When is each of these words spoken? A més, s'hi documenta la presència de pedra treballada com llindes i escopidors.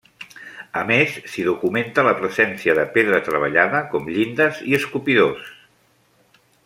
A 0.79 0.81
més, 0.91 1.17
s'hi 1.33 1.43
documenta 1.49 2.05
la 2.07 2.13
presència 2.21 2.75
de 2.79 2.85
pedra 2.95 3.19
treballada 3.27 3.83
com 3.93 4.09
llindes 4.17 4.63
i 4.71 4.75
escopidors. 4.79 5.53